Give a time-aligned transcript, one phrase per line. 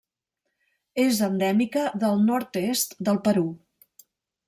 [1.03, 3.49] És endèmica del nord-est del Perú.